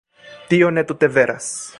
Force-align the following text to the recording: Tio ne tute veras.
Tio 0.53 0.71
ne 0.77 0.83
tute 0.93 1.09
veras. 1.19 1.51